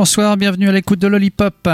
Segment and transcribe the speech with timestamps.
[0.00, 1.68] Bonsoir, bienvenue à l'écoute de Lollipop.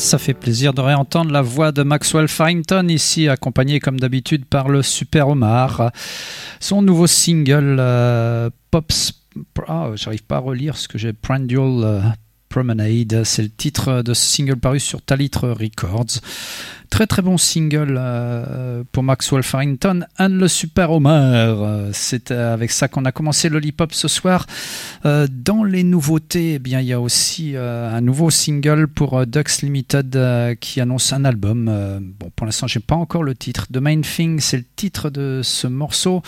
[0.00, 4.68] Ça fait plaisir de réentendre la voix de Maxwell Farrington ici, accompagné comme d'habitude par
[4.68, 5.92] le Super Omar.
[6.58, 9.12] Son nouveau single euh, Pops.
[9.68, 11.12] Ah, j'arrive pas à relire ce que j'ai.
[11.12, 12.00] Prandial euh,
[12.50, 16.20] Promenade, c'est le titre de ce single paru sur Talitre Records.
[16.90, 21.08] Très très bon single euh, pour Maxwell Farrington, and le Super Homer.
[21.12, 24.46] Euh, c'est avec ça qu'on a commencé Lollipop ce soir.
[25.06, 29.62] Euh, dans les nouveautés, eh bien, il y a aussi un nouveau single pour Ducks
[29.62, 31.66] Limited qui annonce un album.
[32.18, 33.68] bon, pour l'instant, j'ai pas encore le titre.
[33.72, 36.22] The Main Thing, c'est le titre de ce morceau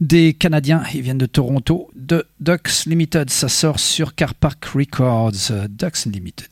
[0.00, 0.82] des Canadiens.
[0.94, 1.90] Ils viennent de Toronto.
[2.10, 5.52] De Ducks Limited, ça sort sur Car Park Records.
[5.68, 6.48] Ducks Limited.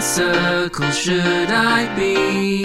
[0.00, 2.64] In circles should I be?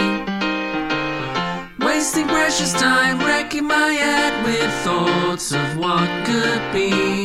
[1.86, 7.25] Wasting precious time, wrecking my head with thoughts of what could be.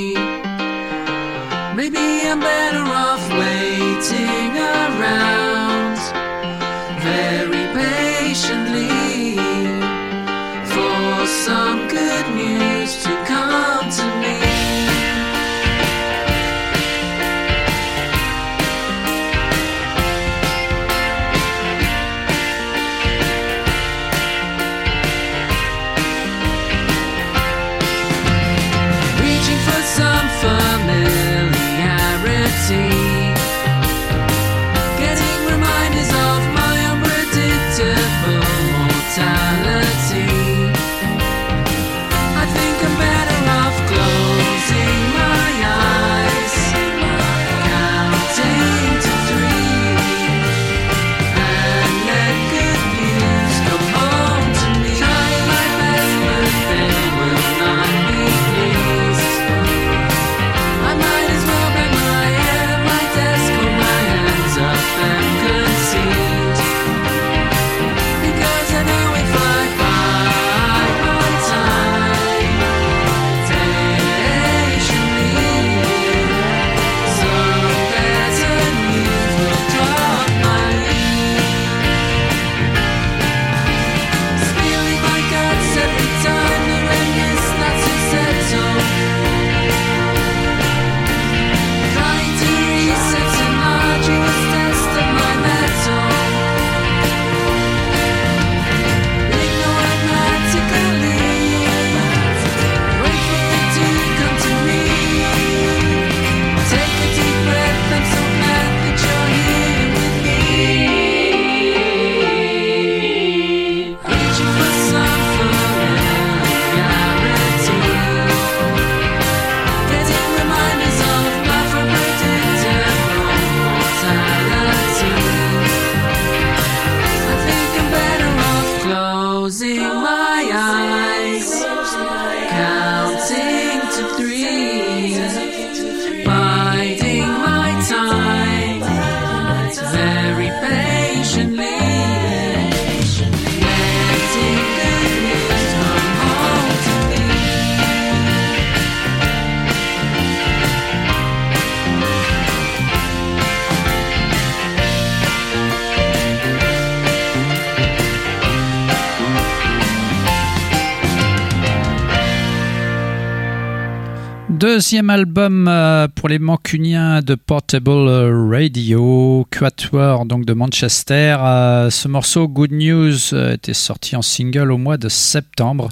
[164.75, 168.09] Deuxième album euh, pour les mancuniens de Portable
[168.53, 171.39] Radio, Quatuor donc de Manchester.
[171.41, 175.89] Euh, ce morceau Good News euh, était sorti en single au mois de septembre.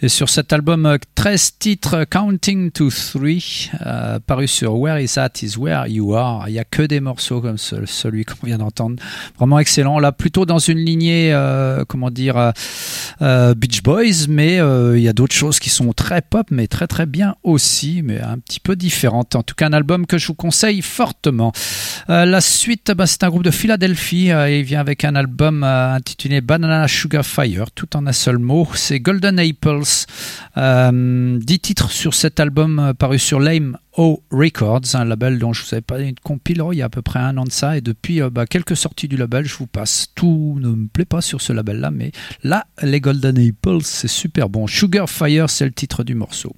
[0.00, 3.70] Et sur cet album, euh, 13 titres, Counting to Three,
[4.26, 6.48] paru sur Where Is That Is Where You Are.
[6.48, 8.96] Il n'y a que des morceaux comme ce- celui qu'on vient d'entendre.
[9.38, 9.98] Vraiment excellent.
[9.98, 11.34] Là, plutôt dans une lignée,
[11.88, 12.52] comment dire,
[13.20, 17.06] Beach Boys, mais il y a d'autres choses qui sont très pop, mais très très
[17.06, 19.34] bien aussi, mais un petit peu différentes.
[19.34, 21.52] En tout cas, un album que je vous conseille fortement.
[22.08, 24.30] Euh, la suite, bah, c'est un groupe de Philadelphie.
[24.30, 28.38] euh, il vient avec un album euh, intitulé Banana Sugar Fire, tout en un seul
[28.38, 28.68] mot.
[28.74, 30.06] C'est Golden Apples.
[30.56, 35.62] Euh, 10 titres sur cet album paru sur Lame O Records, un label dont je
[35.62, 36.14] vous avais pas une
[36.60, 37.76] oh, il y a à peu près un an de ça.
[37.76, 40.08] Et depuis bah, quelques sorties du label, je vous passe.
[40.14, 42.12] Tout ne me plaît pas sur ce label-là, mais
[42.44, 44.66] là, les Golden Apples, c'est super bon.
[44.66, 46.54] Sugar Fire, c'est le titre du morceau.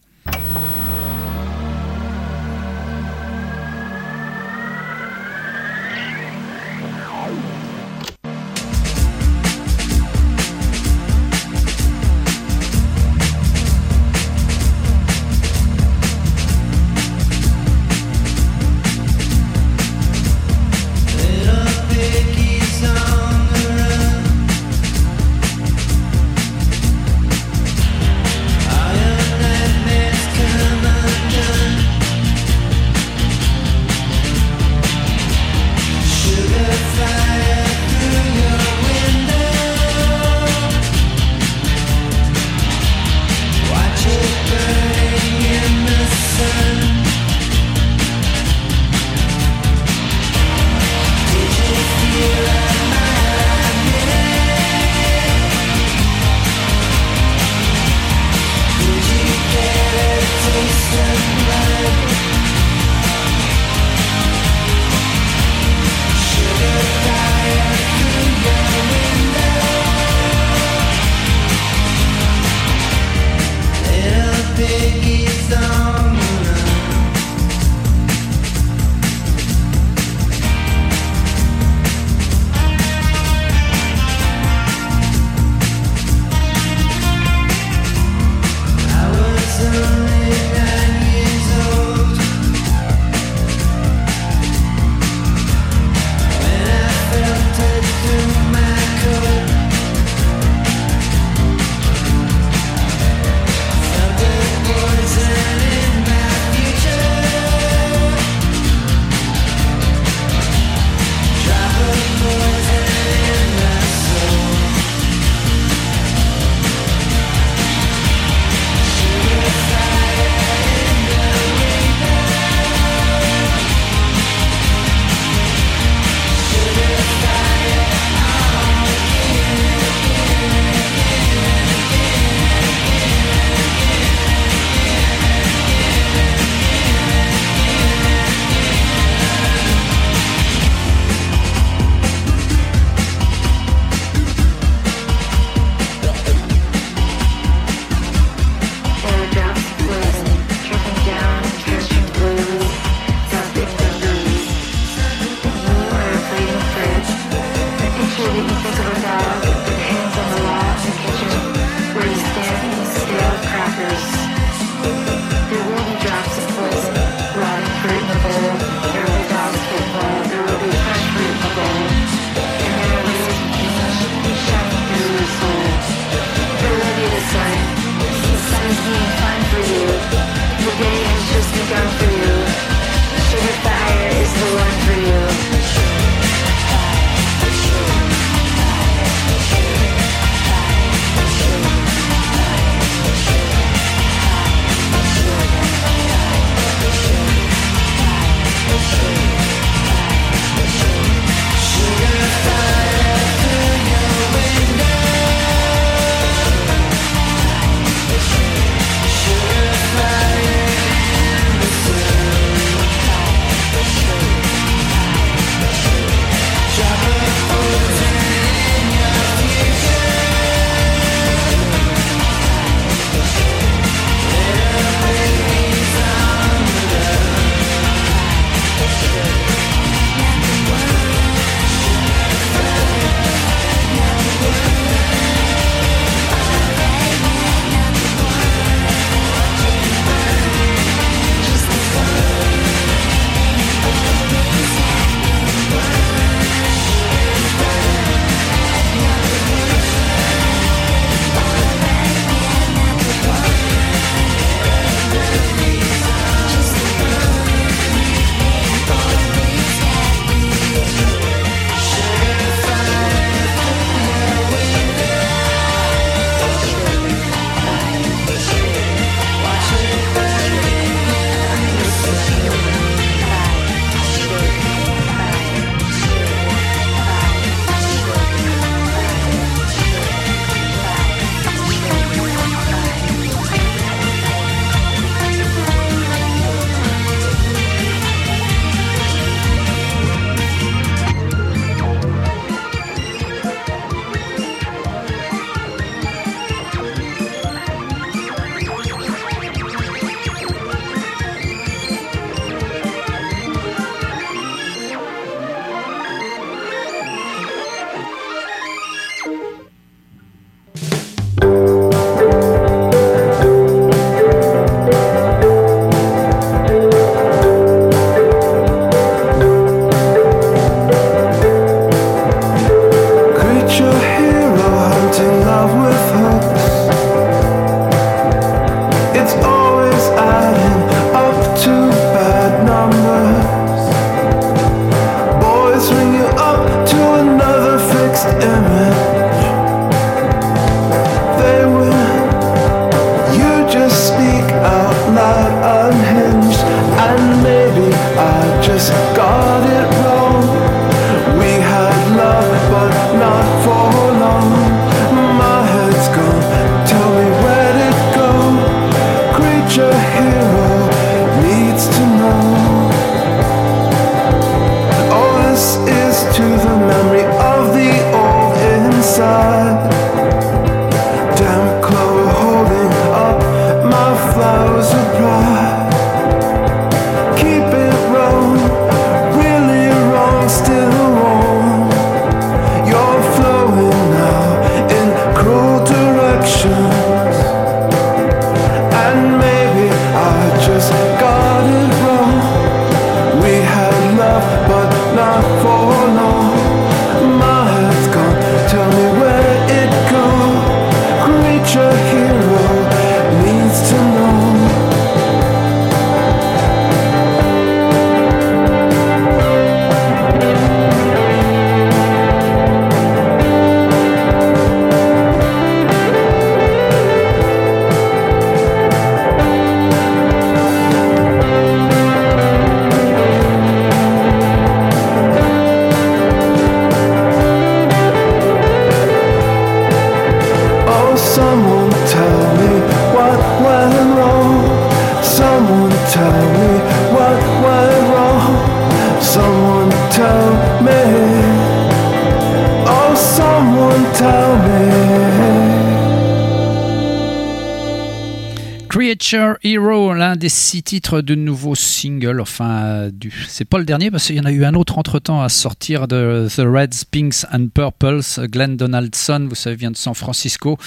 [449.65, 454.11] Hero, l'un des six titres de nouveau single, enfin, euh, du, c'est pas le dernier
[454.11, 457.05] parce qu'il y en a eu un autre entre temps à sortir de The Reds,
[457.11, 458.21] Pinks and Purples.
[458.49, 460.79] Glenn Donaldson, vous savez, vient de San Francisco.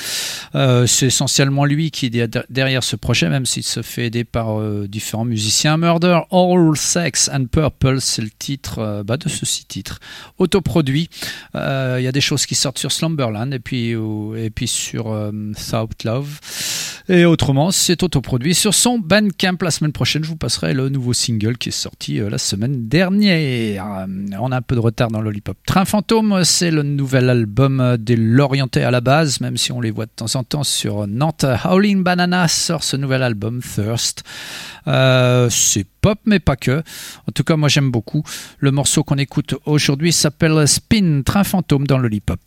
[0.56, 4.24] Euh, c'est essentiellement lui qui est der- derrière ce projet, même s'il se fait aider
[4.24, 5.78] par euh, différents musiciens.
[5.78, 10.00] Murder, All Sex and Purple, c'est le titre bah, de ce six titres.
[10.38, 11.10] Autoproduit.
[11.54, 16.04] Il y a des choses qui sortent sur Slumberland et puis, et puis sur South
[16.04, 16.40] Love.
[17.14, 19.58] Et autrement, c'est autoproduit sur son Bandcamp.
[19.60, 22.88] La semaine prochaine, je vous passerai le nouveau single qui est sorti euh, la semaine
[22.88, 23.86] dernière.
[23.86, 25.58] Euh, On a un peu de retard dans Lollipop.
[25.66, 29.92] Train Fantôme, c'est le nouvel album des Lorientais à la base, même si on les
[29.92, 31.46] voit de temps en temps sur Nantes.
[31.66, 34.24] Howling Banana sort ce nouvel album, Thirst.
[34.88, 36.82] Euh, c'est pop, mais pas que.
[37.28, 38.24] En tout cas, moi j'aime beaucoup.
[38.60, 42.40] Le morceau qu'on écoute aujourd'hui s'appelle Spin, Train Fantôme dans Lollipop.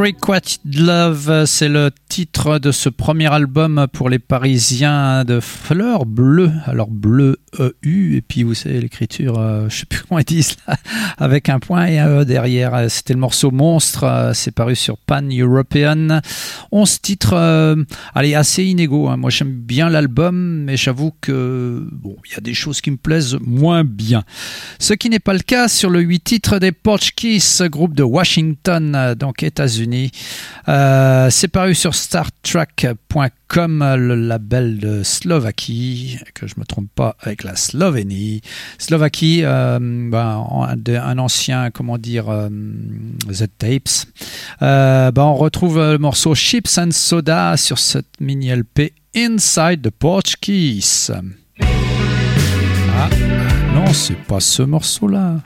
[0.00, 6.50] Unrequited Love, c'est le titre de ce premier album pour les Parisiens de Fleur Bleue.
[6.64, 10.56] Alors bleu EU et puis vous savez l'écriture, euh, je sais plus comment ils disent
[10.66, 10.76] là,
[11.18, 12.90] avec un point et un E derrière.
[12.90, 16.20] C'était le morceau Monstre, euh, c'est paru sur Pan European.
[16.72, 17.76] 11 titres, euh,
[18.14, 19.08] allez assez inégaux.
[19.08, 19.18] hein.
[19.18, 22.96] Moi j'aime bien l'album, mais j'avoue que bon, il y a des choses qui me
[22.96, 24.22] plaisent moins bien.
[24.78, 28.94] Ce qui n'est pas le cas sur le 8 titres des Portuguese, groupe de Washington,
[28.96, 29.89] euh, donc États-Unis.
[30.68, 37.44] Euh, c'est paru sur StarTrack.com, le label de Slovaquie, que je me trompe pas avec
[37.44, 38.42] la Slovénie.
[38.78, 40.46] Slovaquie, euh, ben,
[40.88, 42.26] un, ancien, comment dire,
[43.30, 44.06] Z-Tapes.
[44.62, 49.90] Euh, ben, on retrouve le morceau Chips and Soda sur cette mini LP Inside the
[49.90, 51.12] Portuguese.
[51.60, 53.08] Ah,
[53.74, 55.40] non, c'est pas ce morceau-là.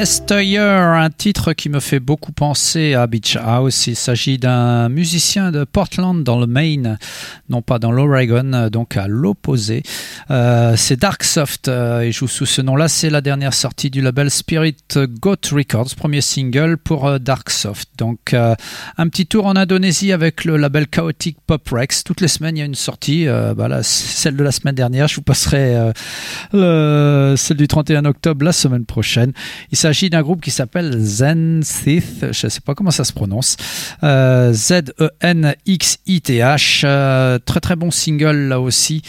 [0.00, 3.86] Yesteryear, un titre qui me fait beaucoup penser à Beach House.
[3.86, 6.98] Il s'agit d'un musicien de Portland dans le Maine,
[7.50, 9.82] non pas dans l'Oregon, donc à l'opposé.
[10.30, 12.86] Euh, c'est Darksoft, euh, il joue sous ce nom-là.
[12.88, 17.88] C'est la dernière sortie du label Spirit Goat Records, premier single pour euh, Darksoft.
[17.98, 18.54] Donc euh,
[18.96, 22.04] un petit tour en Indonésie avec le label Chaotic Pop Rex.
[22.04, 23.26] Toutes les semaines, il y a une sortie.
[23.56, 25.90] Bah là, celle de la semaine dernière, je vous passerai
[26.52, 29.32] le- celle du 31 octobre la semaine prochaine.
[29.72, 33.12] Il s'agit d'un groupe qui s'appelle Zen Sith, je ne sais pas comment ça se
[33.12, 33.56] prononce,
[35.50, 39.02] Z-E-N-X-I-T-H, euh, très très bon single là aussi.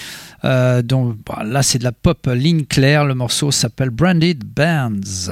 [1.25, 5.31] Bah, là c'est de la pop ligne claire, le morceau s'appelle Branded Bands.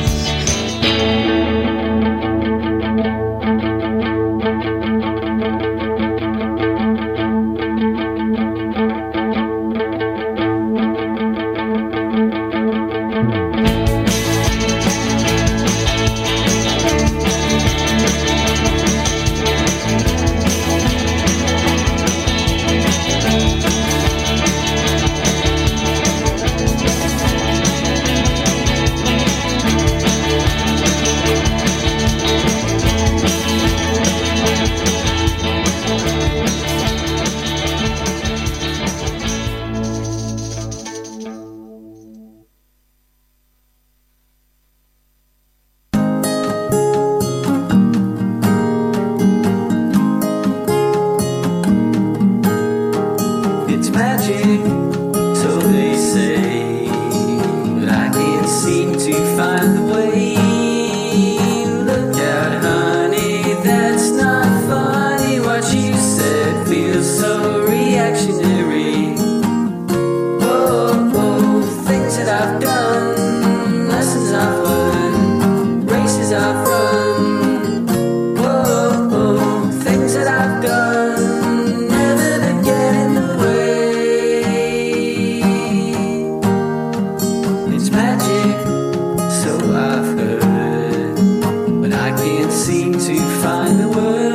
[92.93, 94.30] to find the word.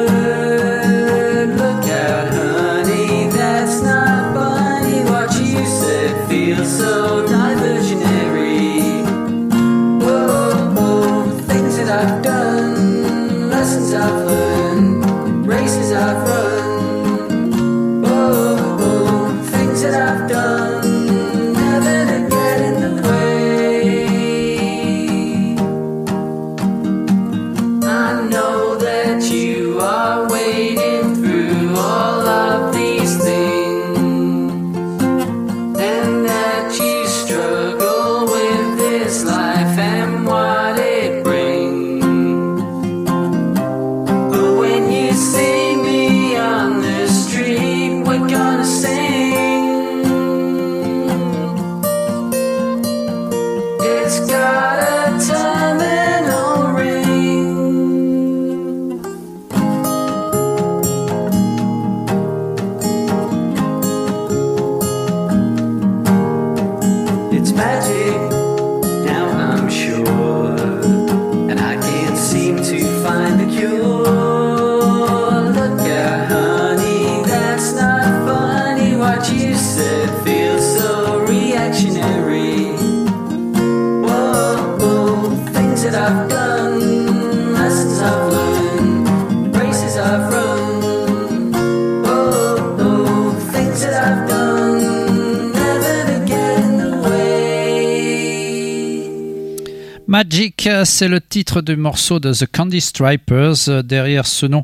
[100.87, 103.69] C'est le titre du morceau de The Candy Stripers.
[103.69, 104.63] Euh, Derrière ce nom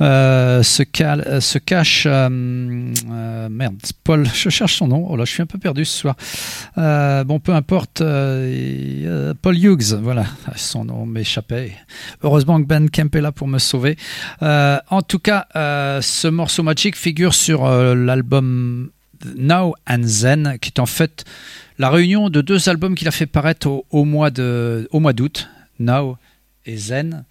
[0.00, 0.62] euh, euh,
[1.40, 2.06] se cache.
[2.06, 5.06] merde, Paul, je cherche son nom.
[5.08, 6.16] Oh là, je suis un peu perdu ce soir.
[7.24, 7.98] Bon, peu importe.
[7.98, 11.72] Paul Hughes, voilà, son nom m'échappait.
[12.22, 13.96] Heureusement que Ben Kemp est là pour me sauver.
[14.40, 18.90] En tout cas, ce morceau Magic figure sur l'album
[19.36, 21.24] Now and Then, qui est en fait
[21.78, 25.48] la réunion de deux albums qu'il a fait paraître au mois d'août,
[25.82, 26.16] Now
[26.64, 27.24] et Zen.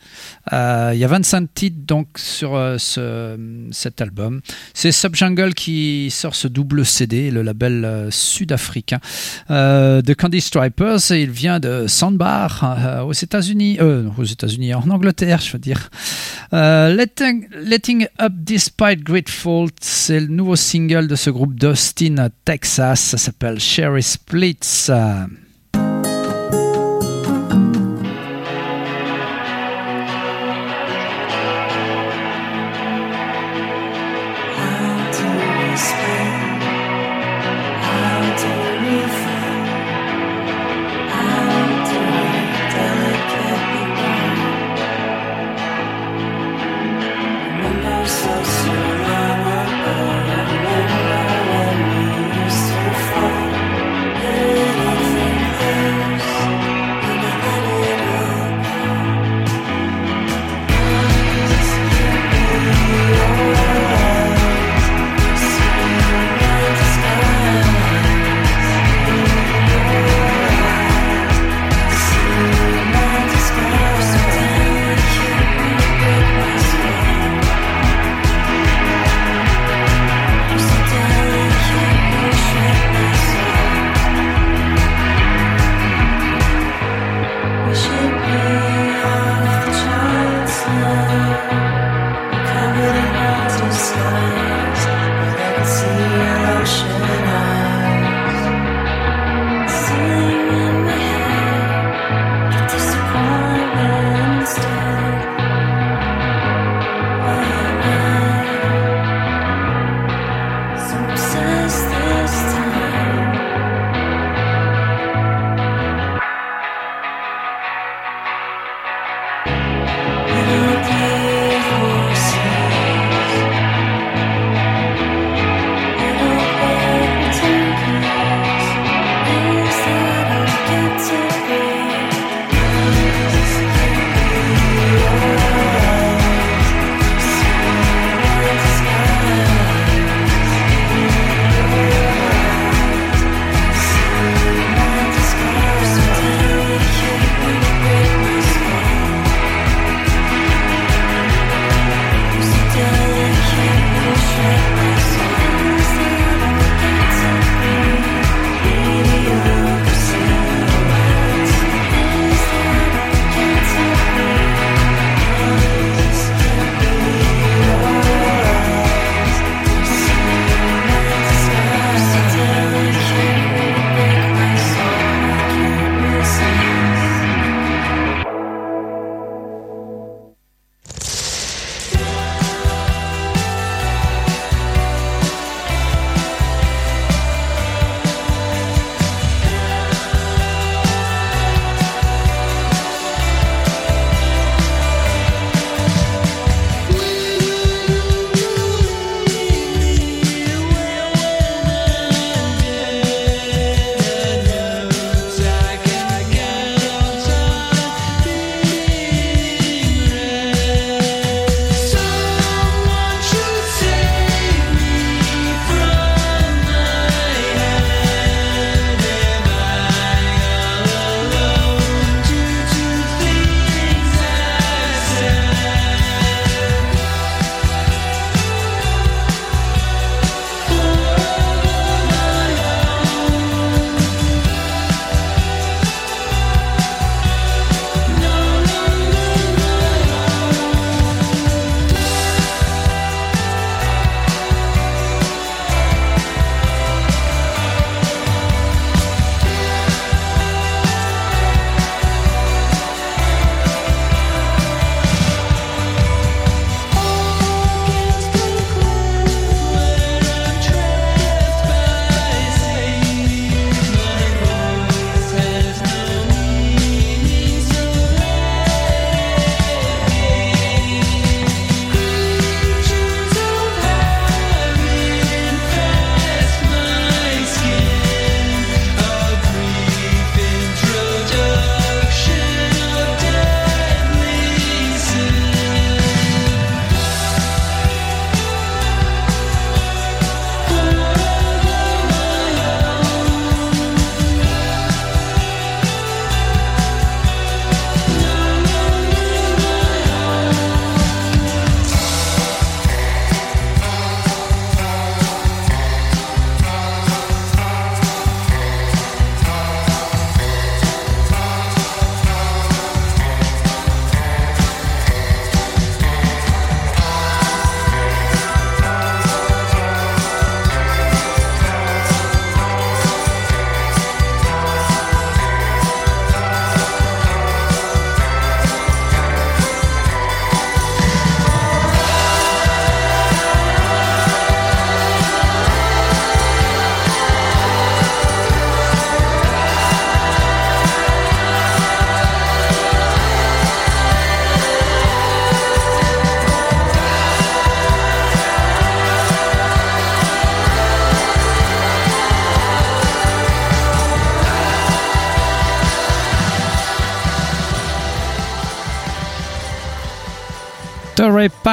[0.52, 3.38] Euh, il y a 25 titres donc sur euh, ce,
[3.72, 4.42] cet album.
[4.74, 9.00] C'est Subjungle qui sort ce double CD, le label euh, sud-africain
[9.50, 11.12] de Candy Stripers.
[11.12, 15.90] Et il vient de Sandbar aux États-Unis, aux États-Unis, en Angleterre, je veux dire.
[16.52, 23.00] Letting, Letting Up Despite Great Fault, c'est le nouveau single de ce groupe d'Austin, Texas.
[23.00, 24.90] Ça s'appelle Sherry Splits.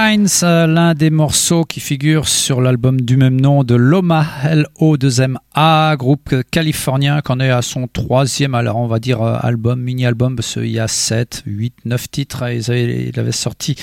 [0.09, 7.21] L'un des morceaux qui figure sur l'album du même nom de Loma, L-O-2-M-A, groupe californien
[7.21, 10.79] qu'on est à son troisième, alors on va dire euh, album, mini-album, parce qu'il y
[10.81, 12.45] a 7, 8, 9 titres.
[12.51, 13.77] il avait sorti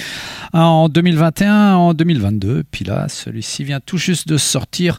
[0.51, 4.97] en 2021, en 2022, puis là, celui-ci vient tout juste de sortir.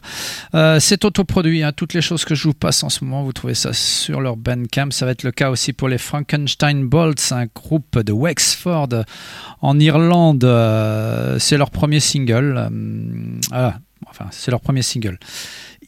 [0.55, 3.33] Euh, C'est autoproduit, hein, toutes les choses que je vous passe en ce moment, vous
[3.33, 4.91] trouvez ça sur leur Bandcamp.
[4.91, 9.03] Ça va être le cas aussi pour les Frankenstein Bolts, un groupe de Wexford
[9.59, 10.45] en Irlande.
[10.45, 12.69] euh, c'est leur premier single.
[13.53, 13.71] euh.
[14.09, 15.17] Enfin, c'est leur premier single.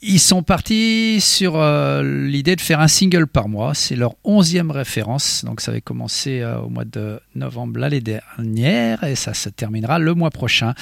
[0.02, 3.74] Ils sont partis sur euh, l'idée de faire un single par mois.
[3.74, 5.44] C'est leur onzième référence.
[5.46, 10.00] Donc ça avait commencé euh, au mois de novembre l'année dernière et ça se terminera
[10.00, 10.74] le mois prochain.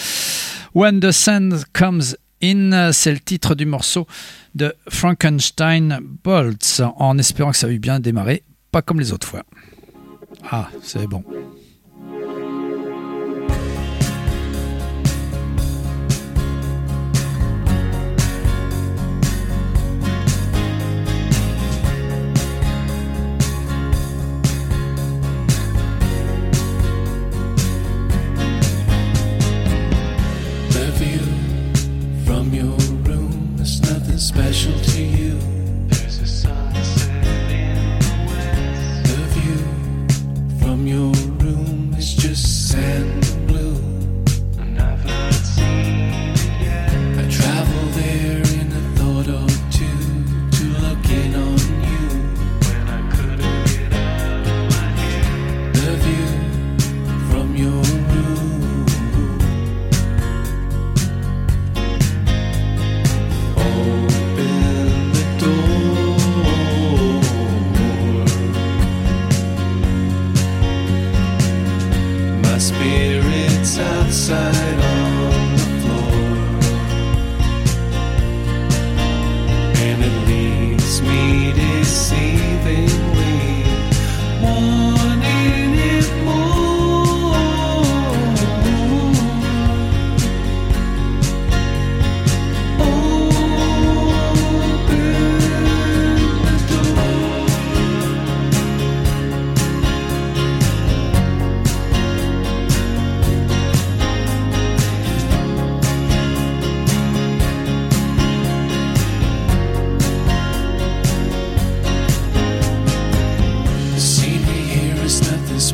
[0.73, 4.05] When the Sun Comes In, c'est le titre du morceau
[4.53, 9.43] de Frankenstein Bolts, en espérant que ça ait bien démarré, pas comme les autres fois.
[10.51, 11.23] Ah, c'est bon.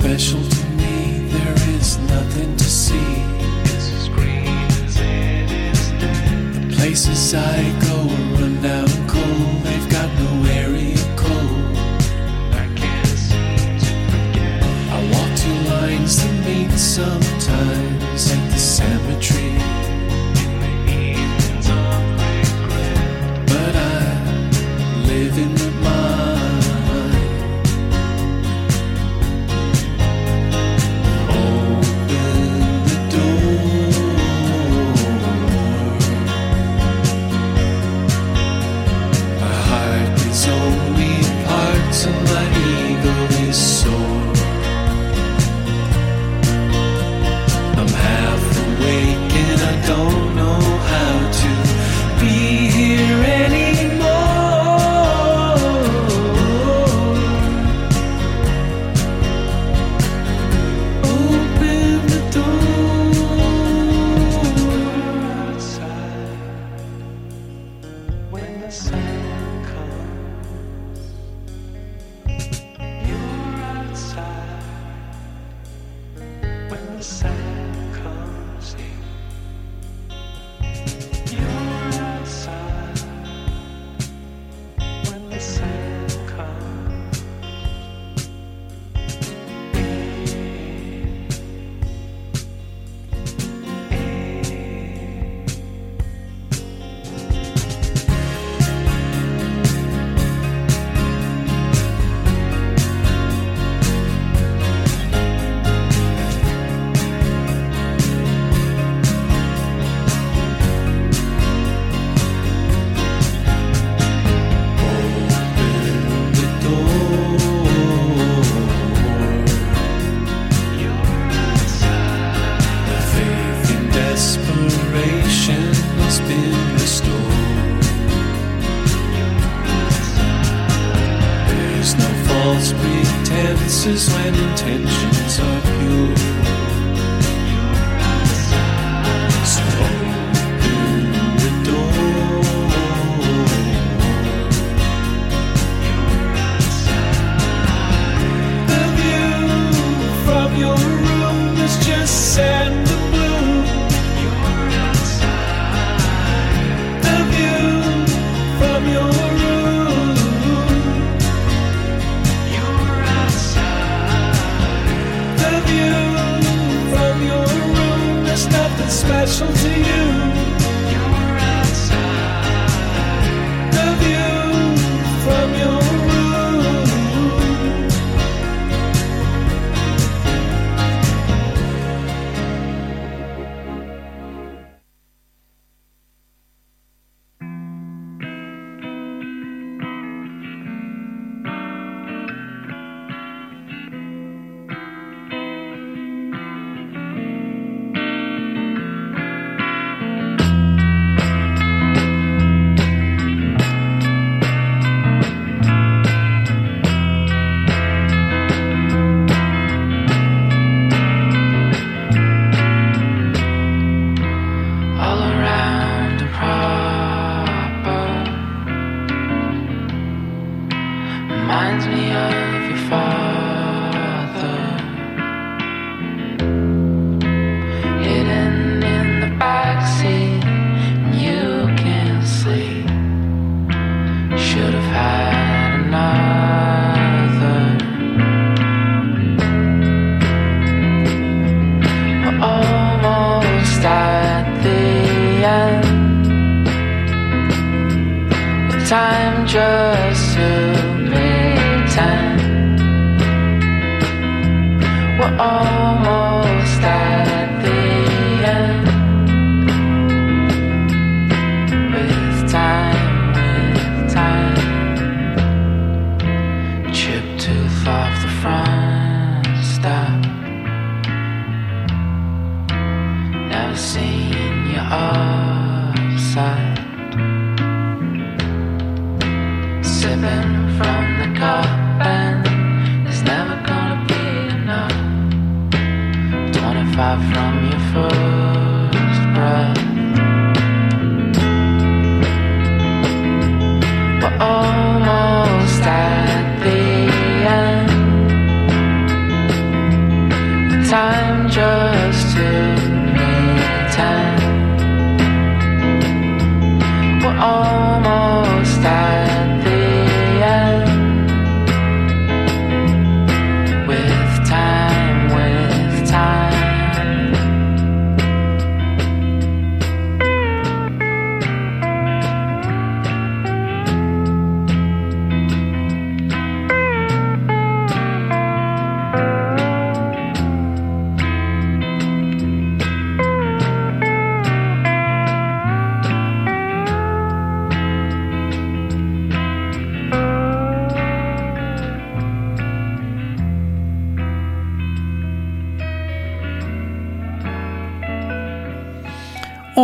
[0.03, 1.29] Special to me.
[1.29, 3.23] There is nothing to see.
[3.63, 4.47] It's as green
[4.83, 6.53] as it is dead.
[6.55, 7.82] The places I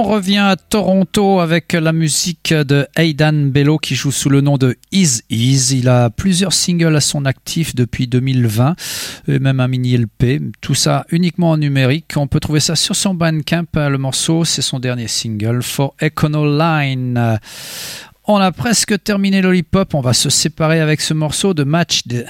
[0.10, 4.76] revient à Toronto avec la musique de Aidan Bello qui joue sous le nom de
[4.92, 5.76] Is Is.
[5.78, 8.76] Il a plusieurs singles à son actif depuis 2020
[9.28, 10.42] et même un mini LP.
[10.62, 12.14] Tout ça uniquement en numérique.
[12.16, 13.68] On peut trouver ça sur son Bandcamp.
[13.76, 17.40] Le morceau, c'est son dernier single, For Econoline.
[18.32, 19.96] On a presque terminé Lollipop.
[19.96, 22.26] On va se séparer avec ce morceau de Match, de,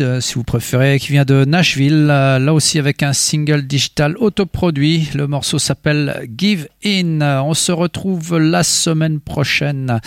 [0.00, 2.08] euh, si vous préférez, qui vient de Nashville.
[2.10, 5.08] euh, Là aussi avec un single digital autoproduit.
[5.14, 7.20] Le morceau s'appelle Give In.
[7.20, 10.00] On se retrouve la semaine prochaine.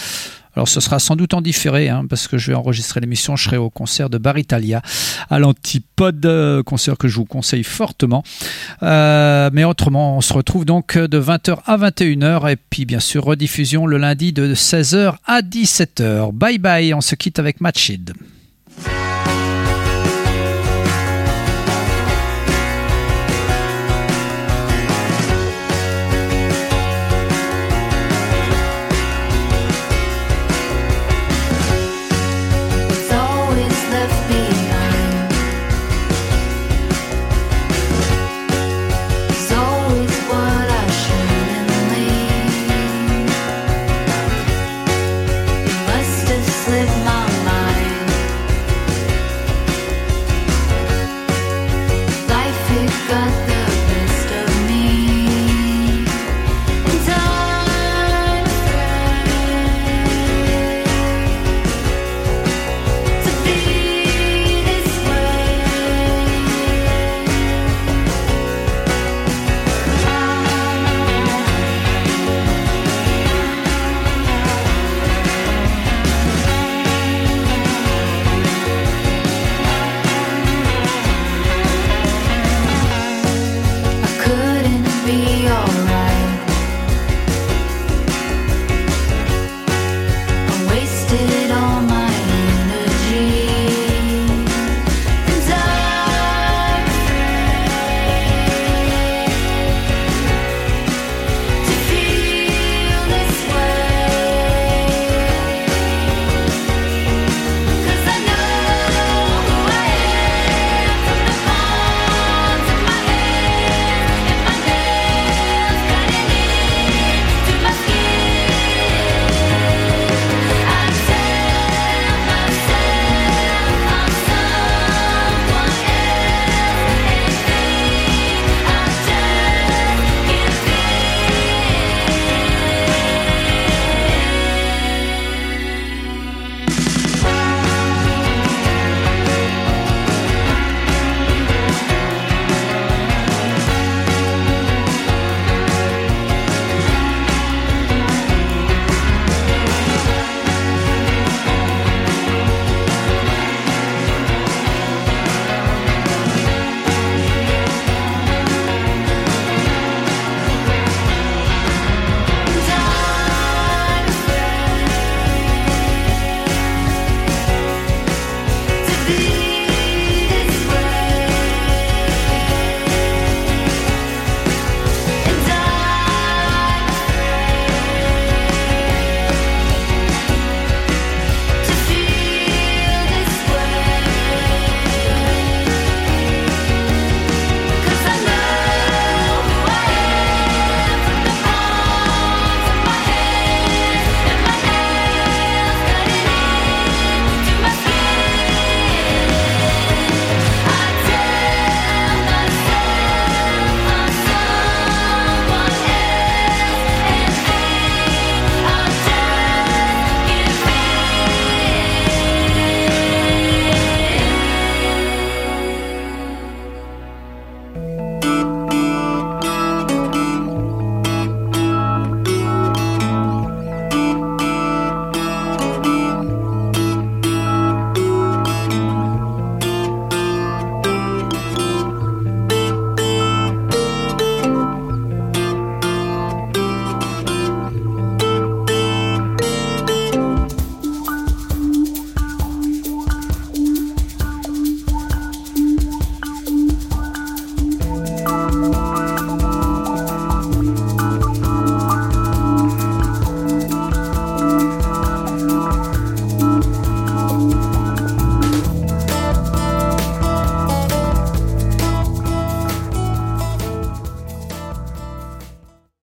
[0.56, 3.36] Alors ce sera sans doute en différé, hein, parce que je vais enregistrer l'émission.
[3.36, 4.82] Je serai au concert de Baritalia
[5.30, 8.24] à l'Antipode, euh, concert que je vous conseille fortement.
[8.84, 13.24] Euh, mais autrement, on se retrouve donc de 20h à 21h et puis bien sûr
[13.24, 16.32] rediffusion le lundi de 16h à 17h.
[16.34, 18.14] Bye bye, on se quitte avec Matchid.